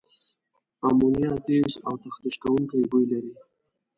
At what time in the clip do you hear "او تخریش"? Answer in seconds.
1.85-2.35